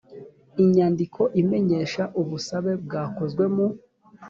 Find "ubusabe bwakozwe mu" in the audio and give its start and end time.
2.21-3.67